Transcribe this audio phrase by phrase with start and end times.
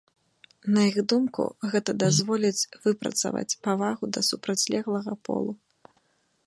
[0.75, 1.43] На іх думку,
[1.73, 5.53] гэта дазволіць выпрацаваць павагу да супрацьлеглага полу.